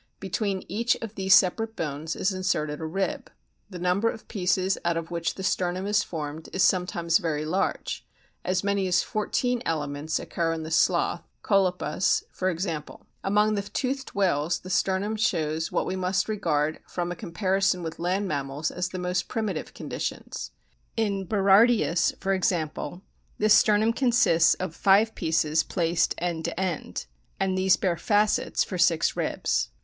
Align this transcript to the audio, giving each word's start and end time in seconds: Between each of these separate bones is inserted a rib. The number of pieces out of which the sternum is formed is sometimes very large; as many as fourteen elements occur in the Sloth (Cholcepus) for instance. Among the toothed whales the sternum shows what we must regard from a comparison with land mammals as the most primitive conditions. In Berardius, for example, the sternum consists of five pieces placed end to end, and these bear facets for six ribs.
Between 0.19 0.63
each 0.67 0.95
of 0.95 1.13
these 1.13 1.35
separate 1.35 1.75
bones 1.75 2.15
is 2.15 2.31
inserted 2.33 2.81
a 2.81 2.87
rib. 2.87 3.29
The 3.69 3.77
number 3.77 4.09
of 4.09 4.27
pieces 4.27 4.79
out 4.83 4.97
of 4.97 5.11
which 5.11 5.35
the 5.35 5.43
sternum 5.43 5.85
is 5.85 6.01
formed 6.01 6.49
is 6.53 6.63
sometimes 6.63 7.19
very 7.19 7.45
large; 7.45 8.03
as 8.43 8.63
many 8.63 8.87
as 8.87 9.03
fourteen 9.03 9.61
elements 9.63 10.17
occur 10.17 10.53
in 10.53 10.63
the 10.63 10.71
Sloth 10.71 11.21
(Cholcepus) 11.43 12.23
for 12.31 12.49
instance. 12.49 13.01
Among 13.23 13.53
the 13.53 13.61
toothed 13.61 14.15
whales 14.15 14.61
the 14.61 14.71
sternum 14.71 15.17
shows 15.17 15.71
what 15.71 15.85
we 15.85 15.95
must 15.95 16.27
regard 16.27 16.79
from 16.87 17.11
a 17.11 17.15
comparison 17.15 17.83
with 17.83 17.99
land 17.99 18.27
mammals 18.27 18.71
as 18.71 18.89
the 18.89 18.97
most 18.97 19.27
primitive 19.27 19.75
conditions. 19.75 20.49
In 20.97 21.27
Berardius, 21.27 22.11
for 22.19 22.33
example, 22.33 23.03
the 23.37 23.49
sternum 23.49 23.93
consists 23.93 24.55
of 24.55 24.73
five 24.75 25.13
pieces 25.13 25.61
placed 25.61 26.15
end 26.17 26.45
to 26.45 26.59
end, 26.59 27.05
and 27.39 27.55
these 27.55 27.77
bear 27.77 27.97
facets 27.97 28.63
for 28.63 28.79
six 28.79 29.15
ribs. 29.15 29.69